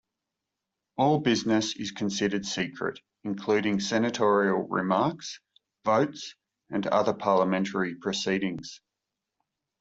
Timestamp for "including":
3.23-3.79